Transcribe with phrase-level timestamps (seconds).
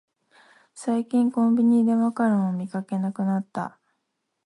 [0.73, 3.77] 最近コンビニでマカロンを見かけなくなった